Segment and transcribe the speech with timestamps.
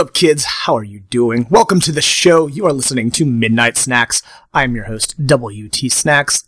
[0.00, 0.44] What's up, kids?
[0.44, 1.46] How are you doing?
[1.50, 2.46] Welcome to the show.
[2.46, 4.22] You are listening to Midnight Snacks.
[4.52, 6.42] I am your host, WT Snacks.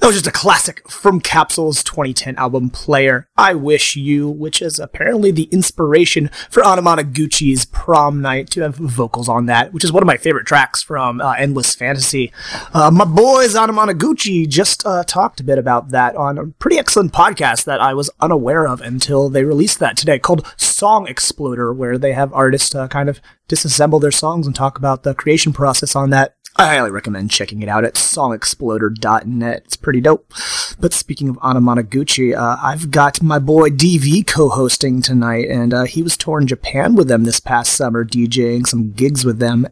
[0.00, 4.78] That was just a classic from Capsule's 2010 album Player, I Wish You, which is
[4.78, 10.02] apparently the inspiration for Anamanaguchi's Prom Night to have vocals on that, which is one
[10.02, 12.30] of my favorite tracks from uh, Endless Fantasy.
[12.74, 17.14] Uh, my boys Anamanaguchi just uh, talked a bit about that on a pretty excellent
[17.14, 21.96] podcast that I was unaware of until they released that today called Song Exploder, where
[21.96, 25.96] they have artists uh, kind of disassemble their songs and talk about the creation process
[25.96, 26.36] on that.
[26.60, 29.62] I highly recommend checking it out at songexploder.net.
[29.64, 30.32] It's pretty dope.
[30.80, 36.02] But speaking of Anamanaguchi, uh, I've got my boy DV co-hosting tonight, and uh, he
[36.02, 39.68] was touring Japan with them this past summer, DJing some gigs with them.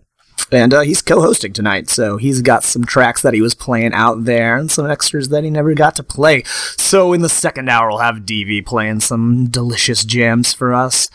[0.52, 4.24] And uh, he's co-hosting tonight, so he's got some tracks that he was playing out
[4.24, 6.44] there and some extras that he never got to play.
[6.44, 11.08] So in the second hour, we'll have DV playing some delicious jams for us.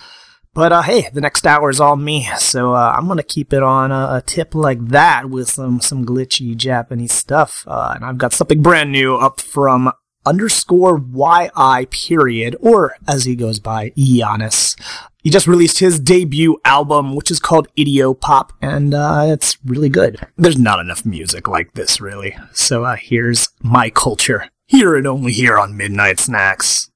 [0.54, 3.64] But uh, hey, the next hour is all me, so uh, I'm gonna keep it
[3.64, 7.64] on a, a tip like that with some some glitchy Japanese stuff.
[7.66, 9.92] Uh, and I've got something brand new up from
[10.26, 14.76] underscore yi period, or as he goes by, Giannis.
[15.24, 20.20] He just released his debut album, which is called Idiopop, and uh, it's really good.
[20.36, 22.36] There's not enough music like this, really.
[22.54, 26.90] So uh, here's my culture, here and only here on Midnight Snacks.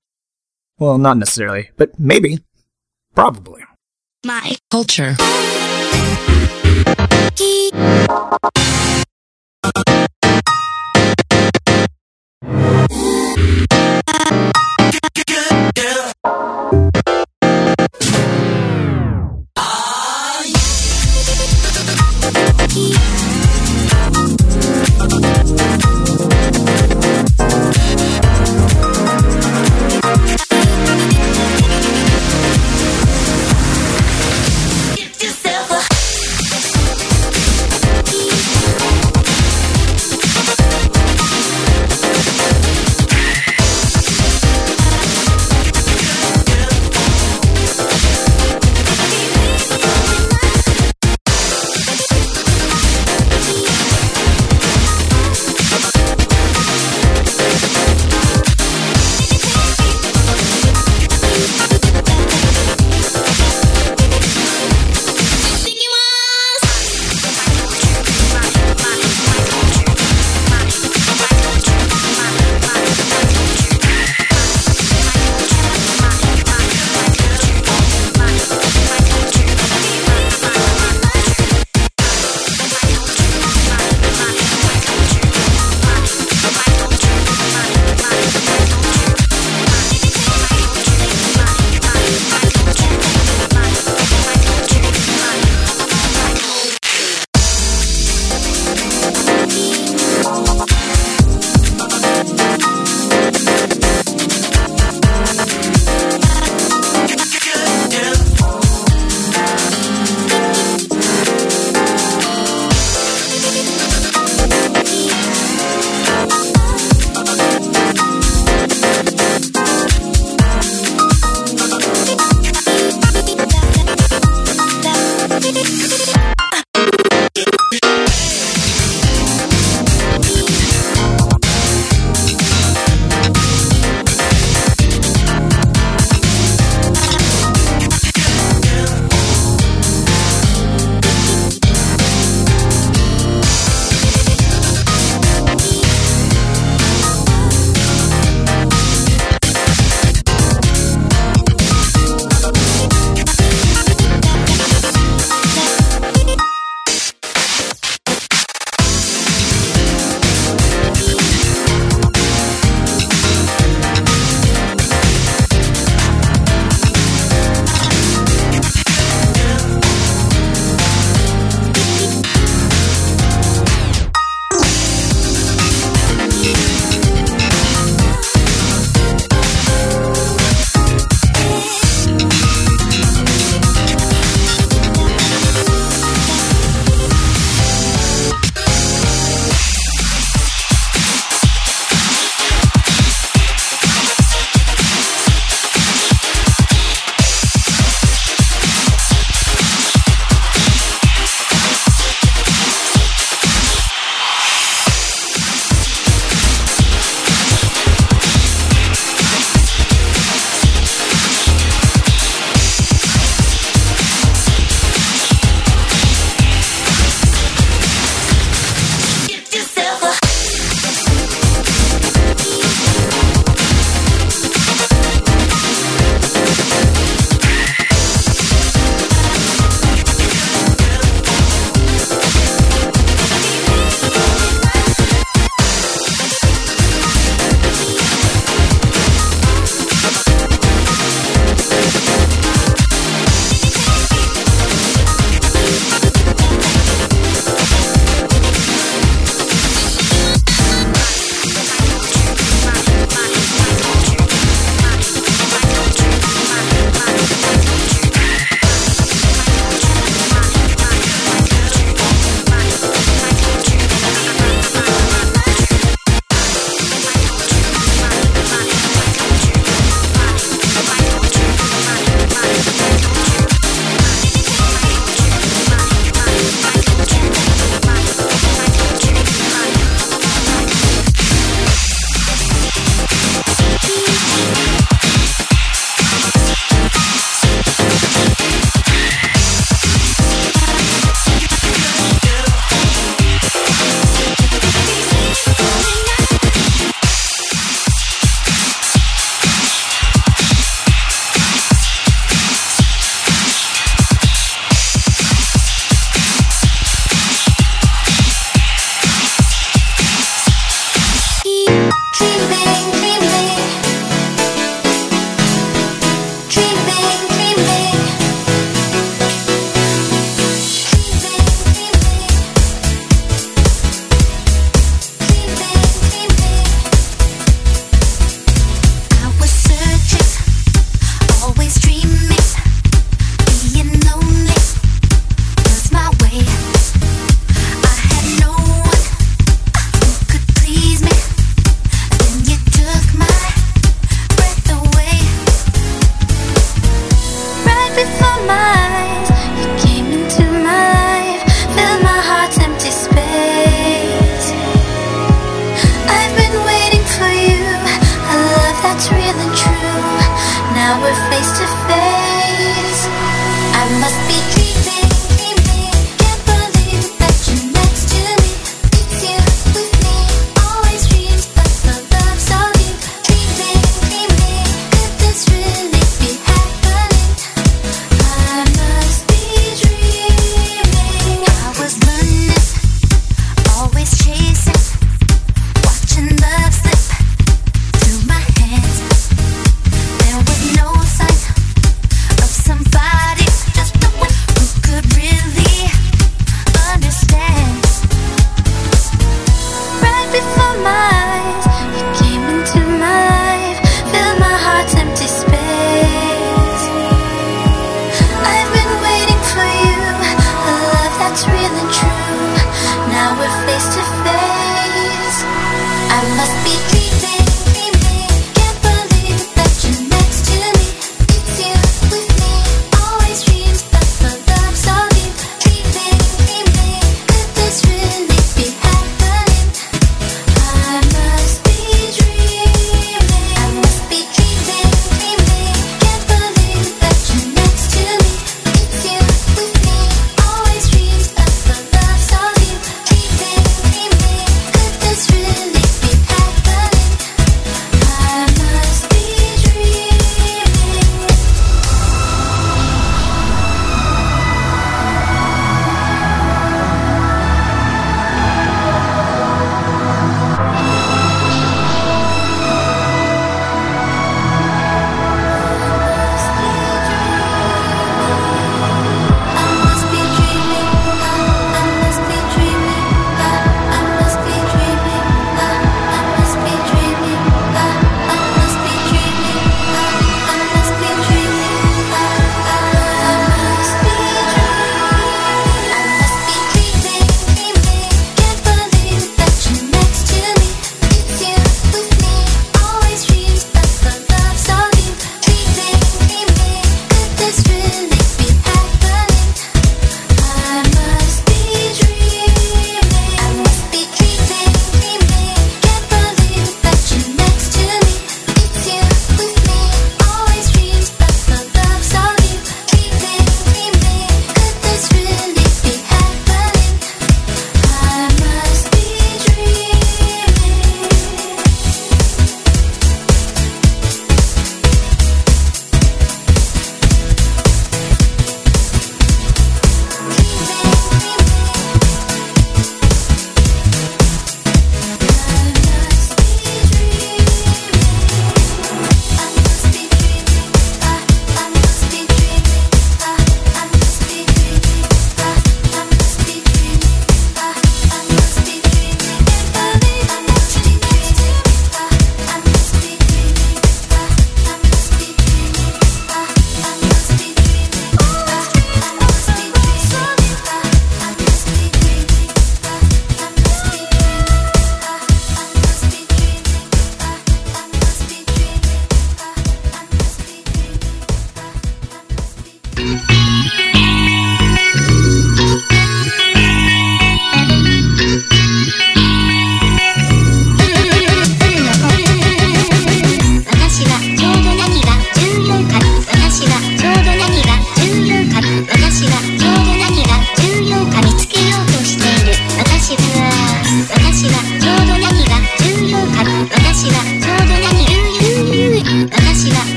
[0.77, 2.39] Well, not necessarily, but maybe.
[3.15, 3.63] Probably.
[4.25, 5.15] My culture.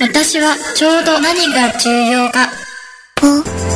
[0.00, 3.67] 私はちょうど何が重要か。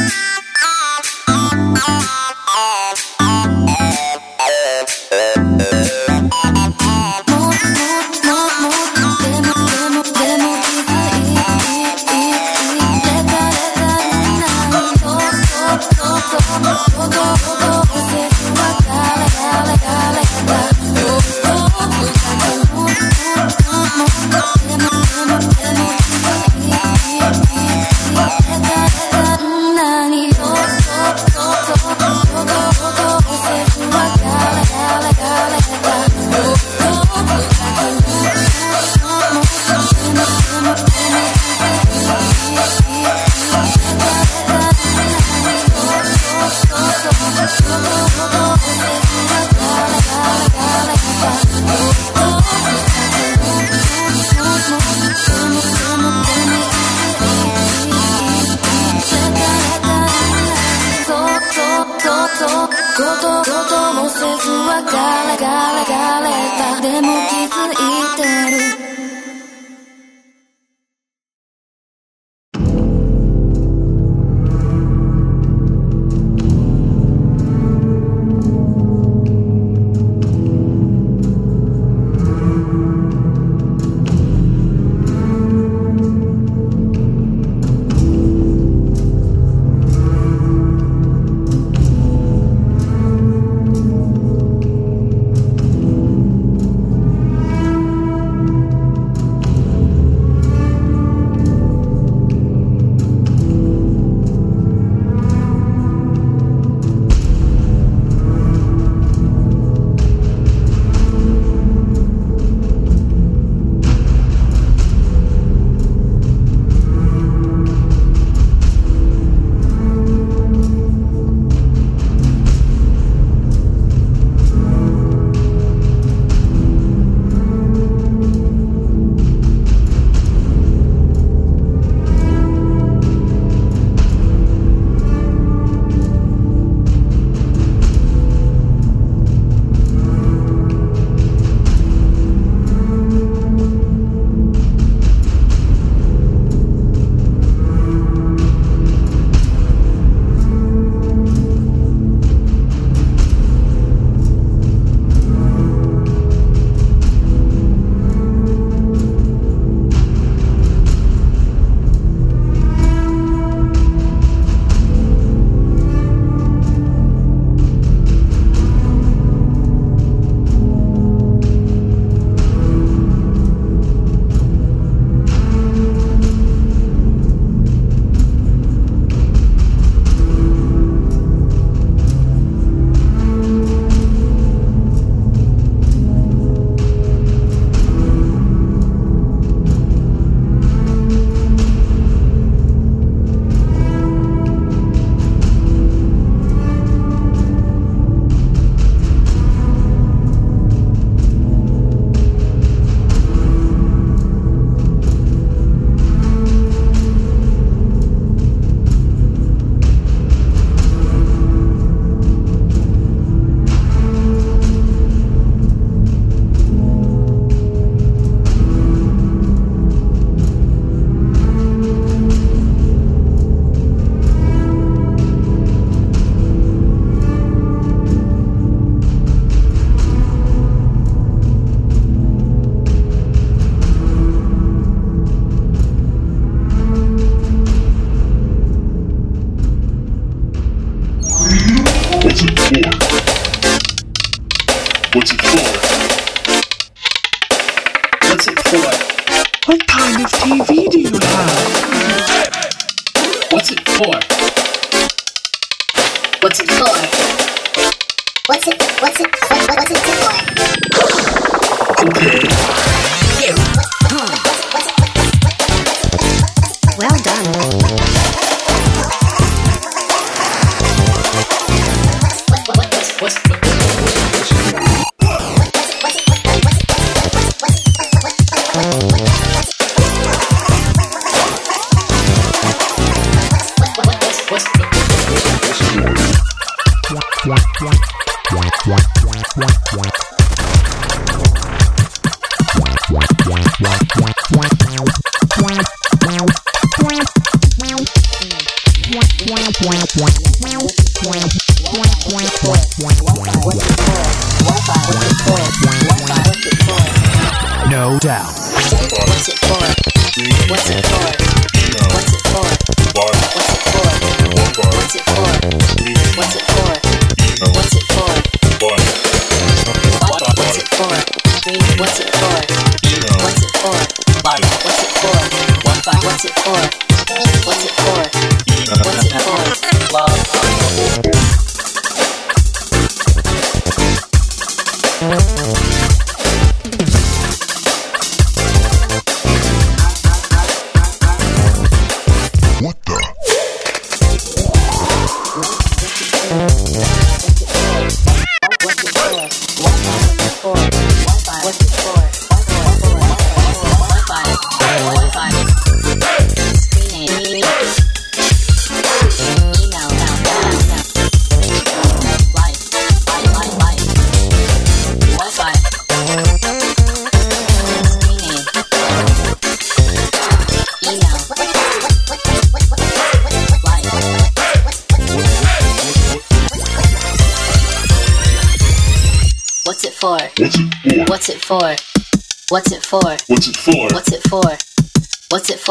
[0.00, 0.21] も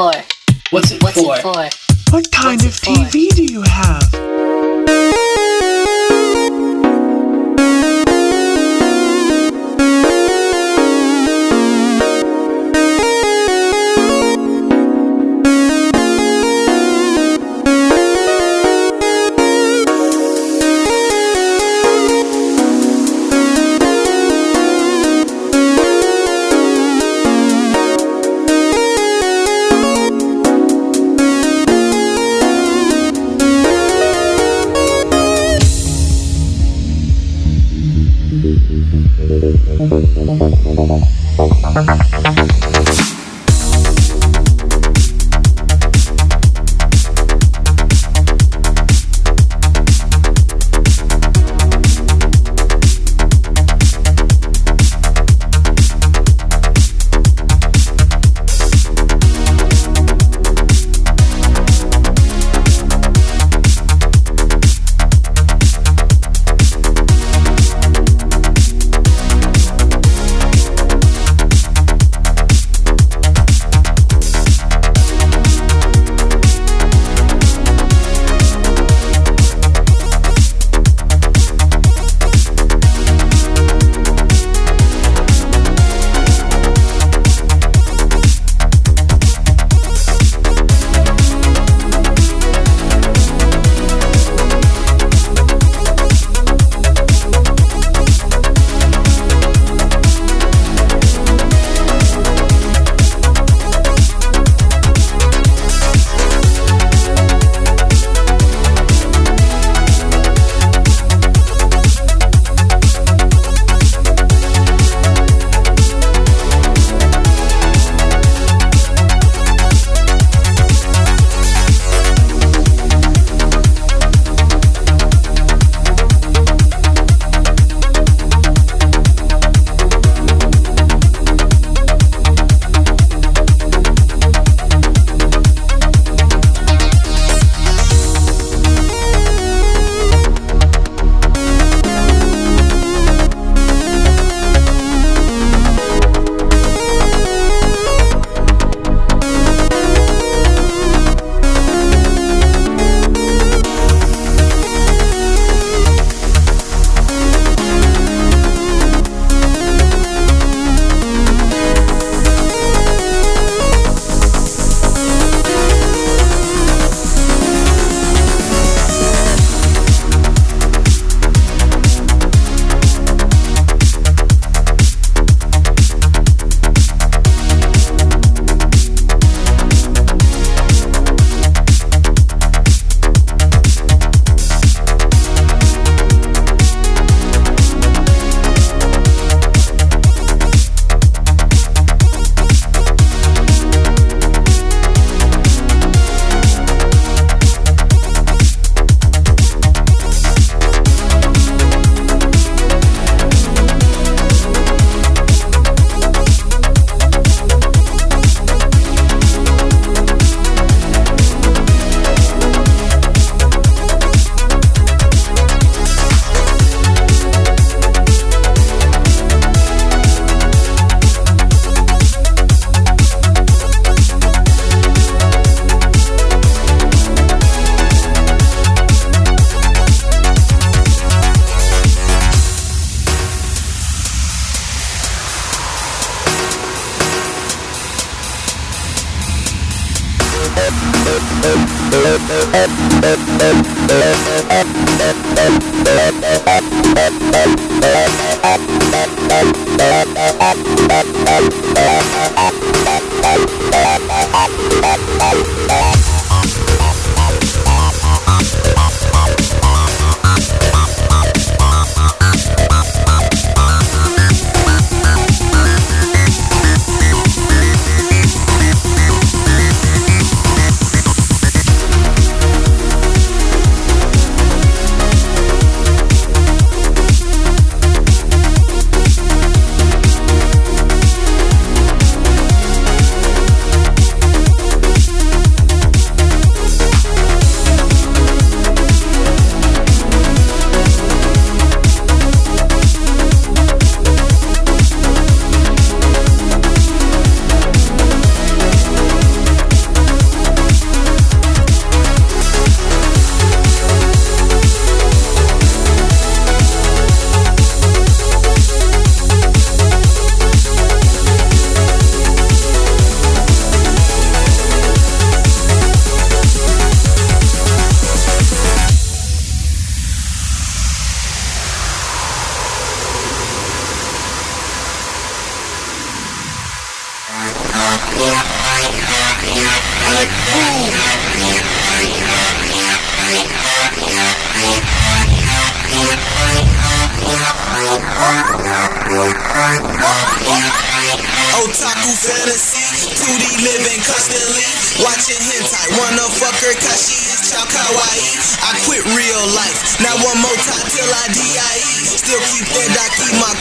[0.01, 0.11] for?
[0.71, 1.03] What's it?
[1.03, 1.35] What's for?
[1.35, 1.80] it for?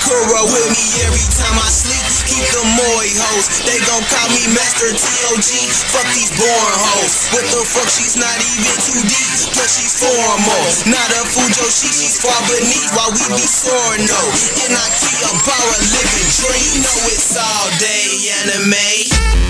[0.01, 0.17] Daki
[0.49, 2.01] with me every time I sleep.
[2.25, 5.51] Keep the moi hoes, they gon' call me Master TOG.
[5.93, 7.29] Fuck these born hoes.
[7.37, 9.53] What the fuck, she's not even too deep.
[9.53, 14.23] Plus she's formal, not a Fujoshi, she's far beneath while we be soaring no.
[14.65, 18.09] In Ikea, power living dream, you know it's all day
[18.41, 19.50] anime.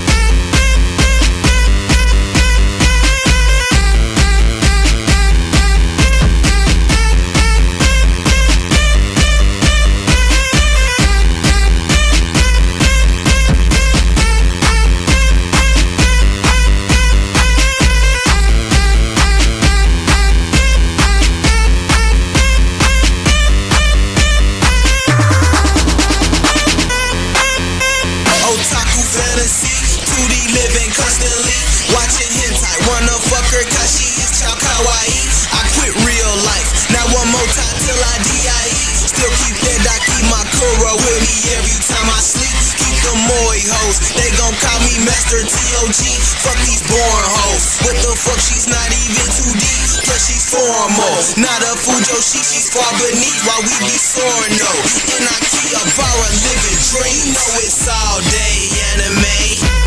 [45.41, 46.01] Me TOG.
[46.45, 47.81] Fuck these born hoes.
[47.81, 49.89] What the fuck, she's not even too deep.
[50.05, 54.71] Plus she's formal, not a Fujoshi, she's far beneath while we be soaring no.
[55.17, 59.80] In Ikea, power living dream, know it's all day anime.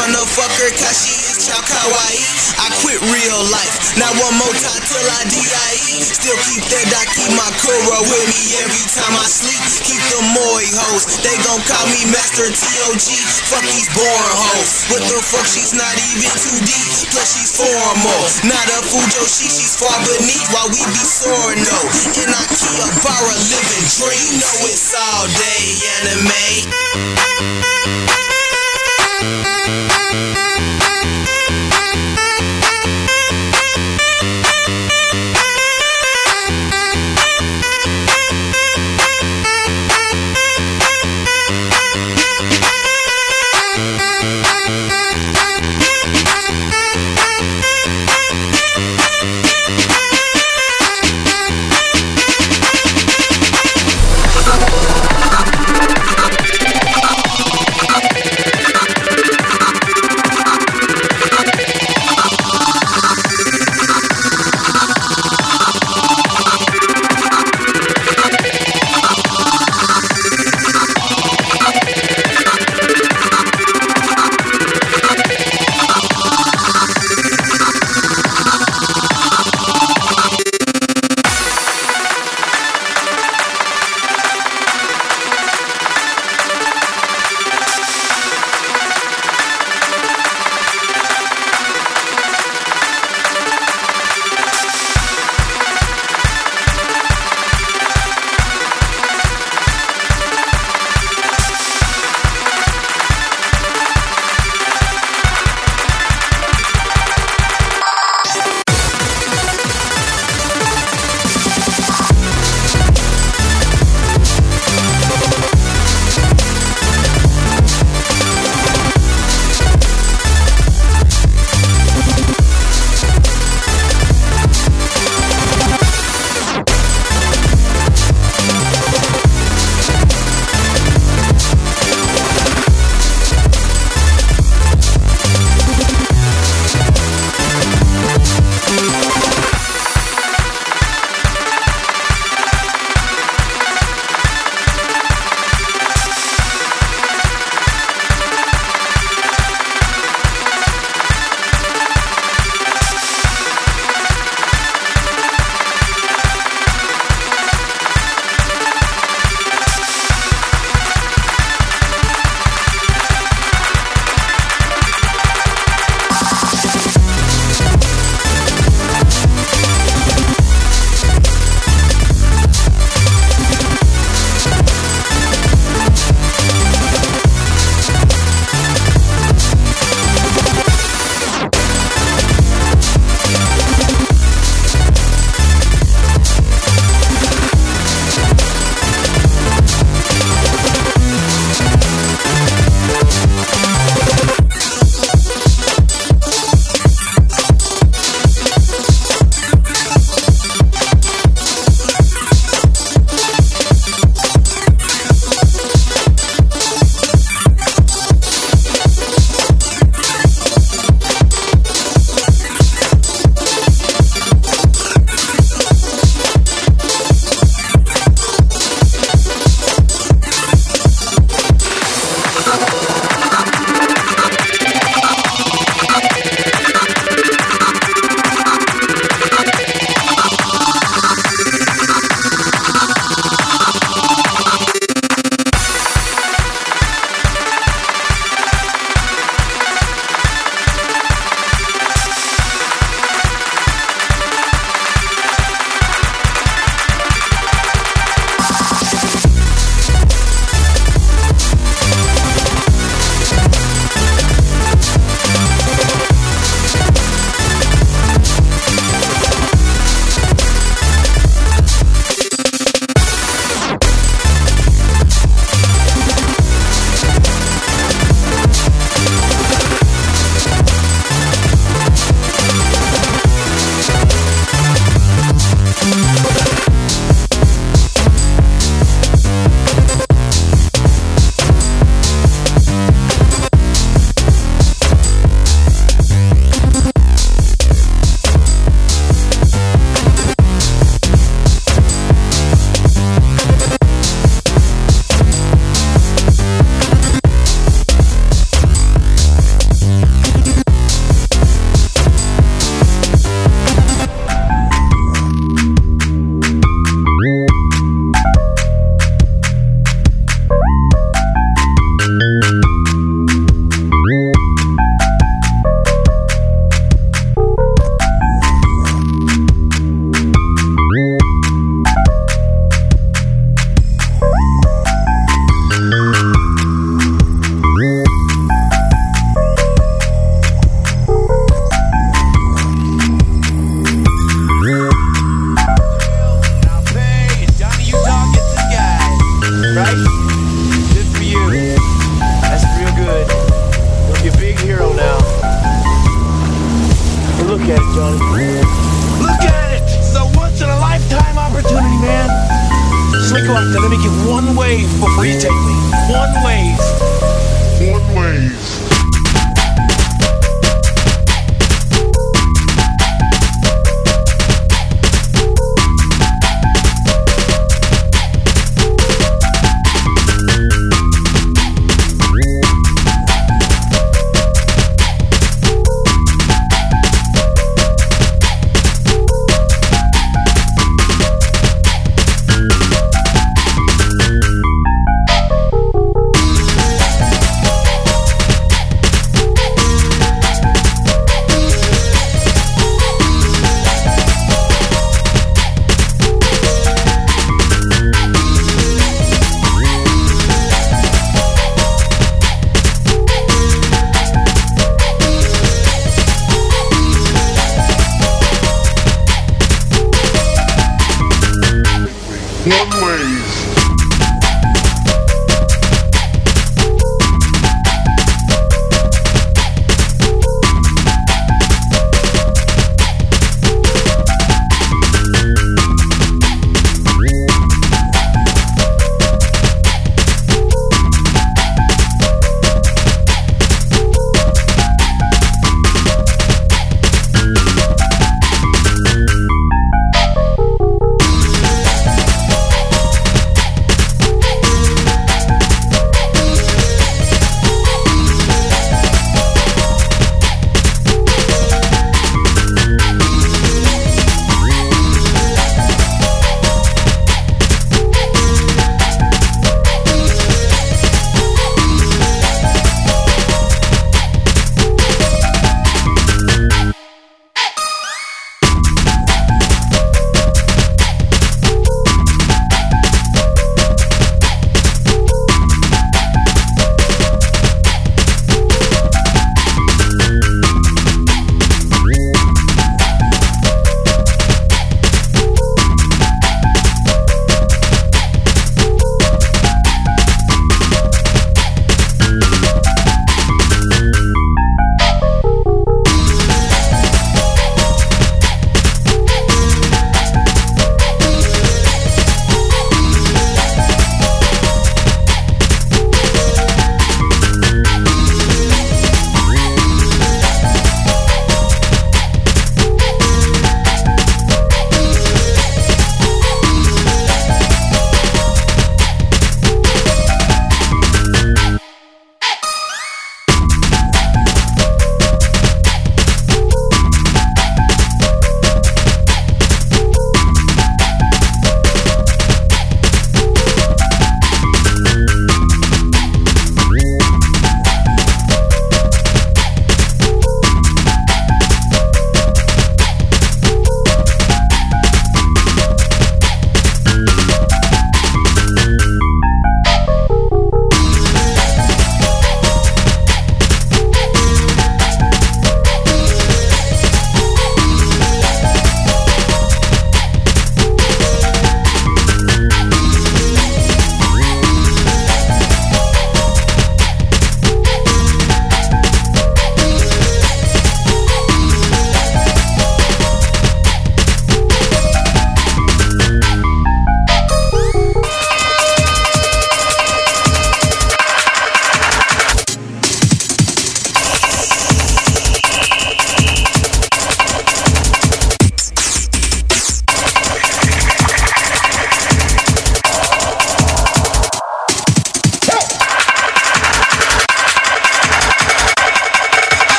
[0.00, 2.24] Her cause she is chow kawaii.
[2.56, 6.00] I quit real life, now one more time till I DIE.
[6.00, 9.60] Still keep that I keep my Makura with me every time I sleep.
[9.84, 13.04] Keep the moi hoes, they gon' call me Master TOG.
[13.50, 14.88] Fuck these born hoes.
[14.88, 17.12] What the fuck, she's not even too deep.
[17.12, 21.78] Plus she's formal, not a Fujoshi, she's far beneath while we be soaring no.
[22.16, 25.64] In Ikea, power living dream, know it's all day
[26.00, 26.32] anime.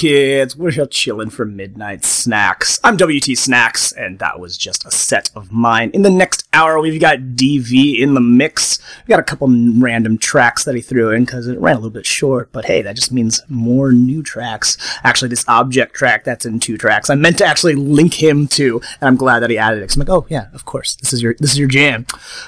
[0.00, 0.56] Kids?
[0.56, 2.80] We're here chilling for Midnight Snacks.
[2.82, 5.90] I'm WT Snacks, and that was just a set of mine.
[5.92, 8.78] In the next hour, we've got DV in the mix.
[9.06, 9.48] We got a couple
[9.78, 12.80] random tracks that he threw in because it ran a little bit short, but hey,
[12.80, 14.78] that just means more new tracks.
[15.04, 18.80] Actually, this Objekt track that's in two tracks, I meant to actually link him to,
[19.02, 19.94] and I'm glad that he added it.
[19.94, 22.06] I'm like, oh yeah, of course, this is your this is your jam.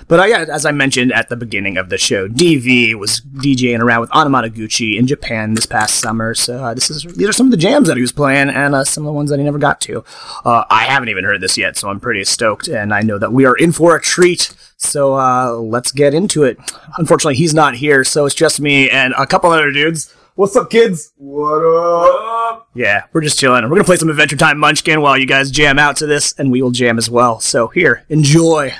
[0.08, 3.80] But uh, yeah, as I mentioned at the beginning of the show, DV was DJing
[3.80, 6.34] around with Anamanaguchi in Japan this past summer.
[6.34, 8.74] So uh, this is these are some of the jams that he was playing, and
[8.74, 10.04] uh, some of the ones that he never got to.
[10.44, 13.32] Uh, I haven't even heard this yet, so I'm pretty stoked, and I know that
[13.32, 14.54] we are in for a treat.
[14.76, 16.58] So uh, let's get into it.
[16.98, 20.14] Unfortunately, he's not here, so it's just me and a couple other dudes.
[20.34, 21.12] What's up, kids?
[21.16, 22.68] What up?
[22.74, 23.64] Yeah, we're just chilling.
[23.64, 26.50] We're gonna play some Adventure Time Munchkin while you guys jam out to this, and
[26.50, 27.38] we will jam as well.
[27.38, 28.72] So here, enjoy.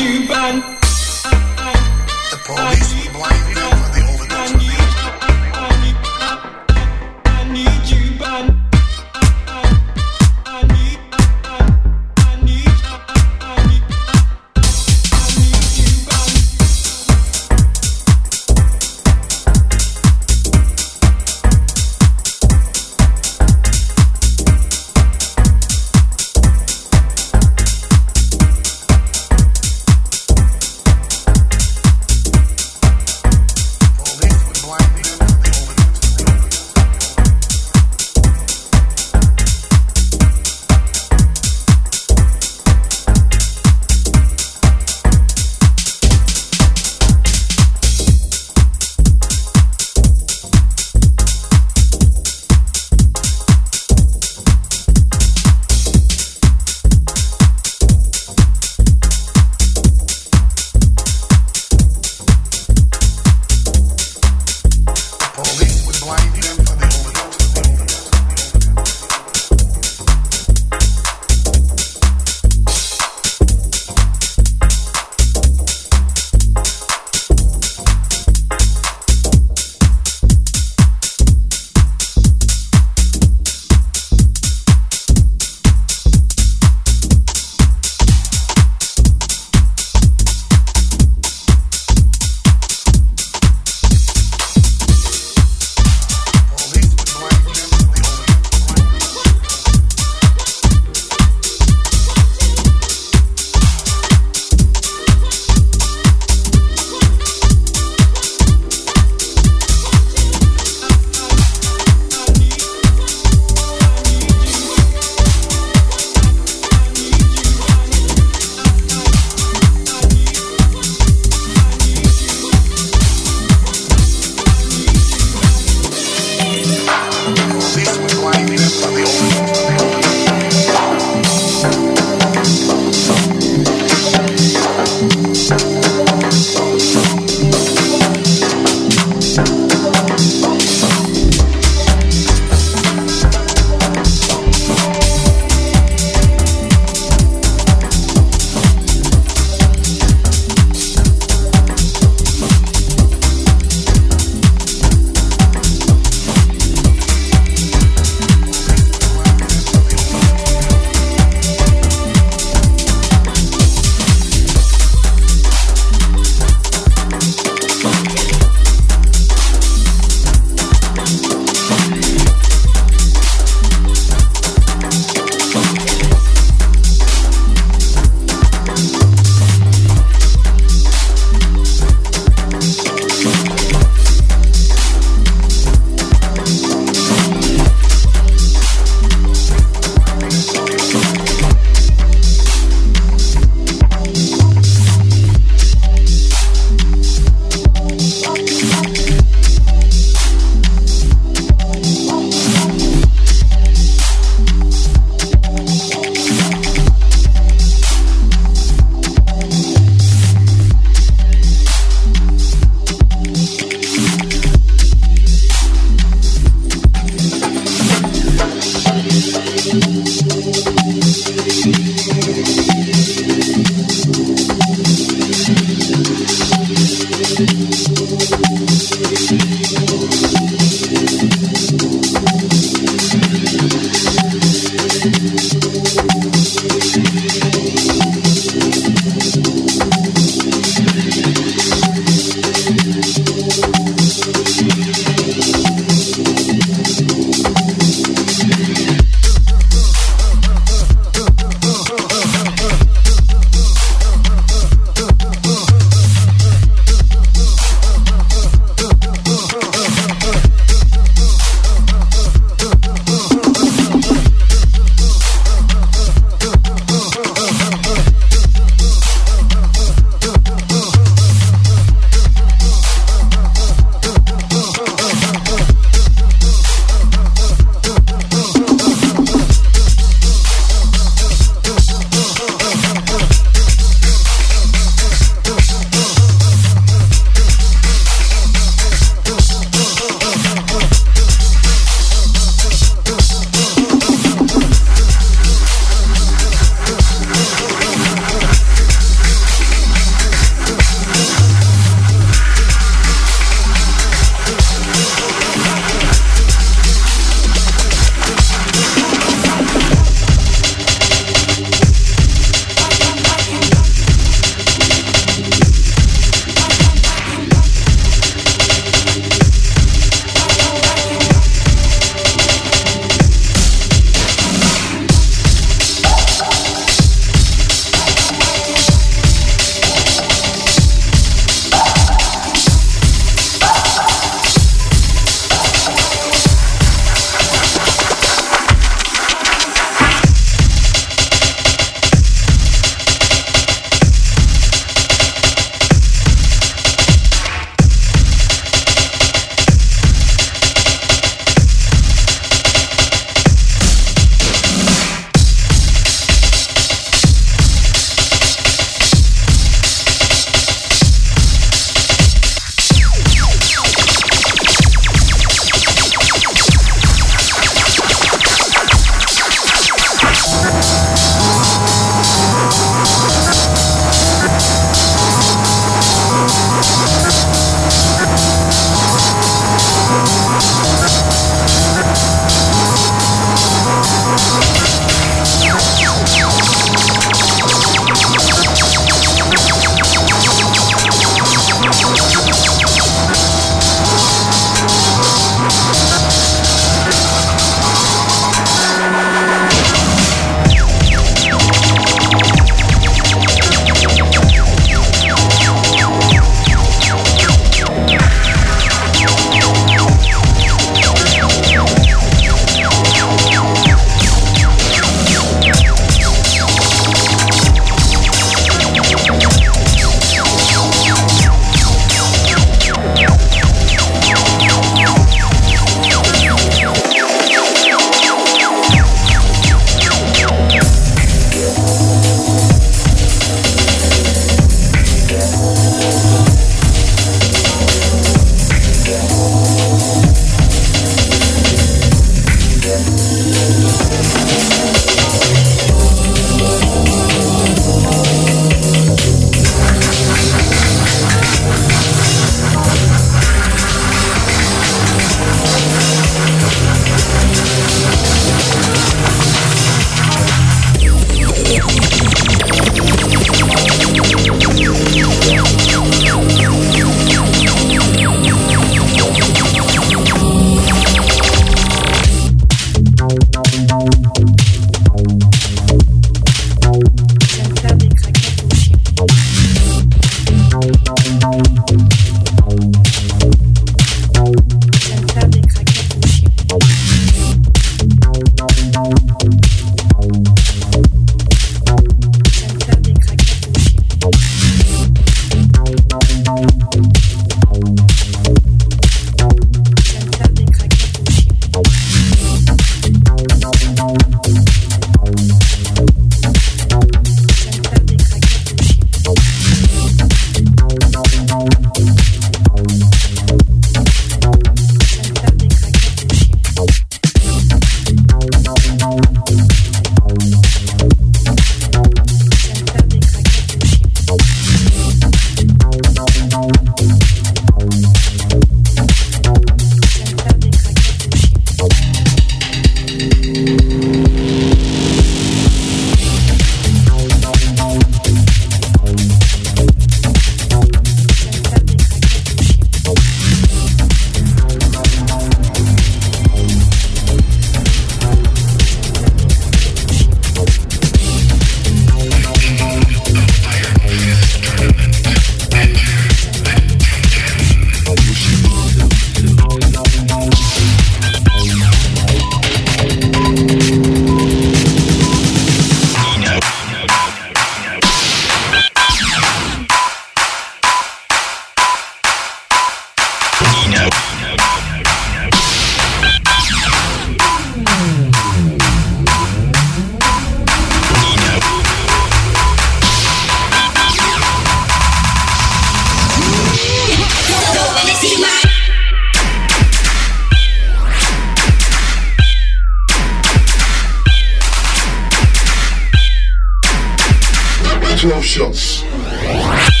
[598.51, 600.00] Sessions.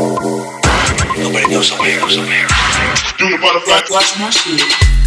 [0.00, 2.00] Nobody knows I'm here.
[3.18, 4.99] Do the butterfly clutch my shit.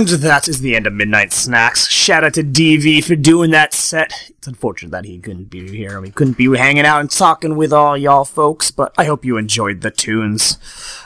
[0.00, 1.86] And that is the end of Midnight Snacks.
[1.90, 4.30] Shout out to DV for doing that set.
[4.30, 6.00] It's unfortunate that he couldn't be here.
[6.00, 9.36] Mean, couldn't be hanging out and talking with all y'all folks, but I hope you
[9.36, 10.56] enjoyed the tunes.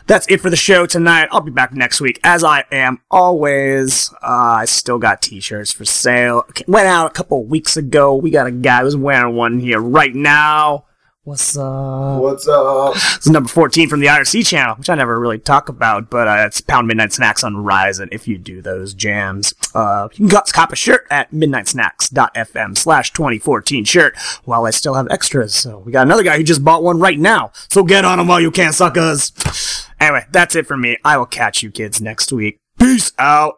[0.06, 1.26] That's it for the show tonight.
[1.32, 4.12] I'll be back next week, as I am always.
[4.22, 6.46] Uh, I still got t-shirts for sale.
[6.68, 8.14] Went out a couple weeks ago.
[8.14, 10.84] We got a guy who's wearing one here right now.
[11.24, 12.20] What's up?
[12.20, 12.92] What's up?
[12.92, 16.28] This is number 14 from the IRC channel, which I never really talk about, but
[16.28, 19.54] uh, it's Pound Midnight Snacks on Rizon if you do those jams.
[19.74, 25.08] Uh, you can cop a shirt at midnightsnacks.fm slash 2014 shirt while I still have
[25.10, 25.54] extras.
[25.54, 27.52] So we got another guy who just bought one right now.
[27.70, 29.32] So get on them while you can, suckers.
[29.98, 30.98] Anyway, that's it for me.
[31.06, 32.58] I will catch you kids next week.
[32.78, 33.52] Peace out.